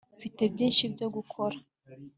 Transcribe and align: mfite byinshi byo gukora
mfite 0.17 0.41
byinshi 0.53 0.83
byo 0.93 1.07
gukora 1.15 1.57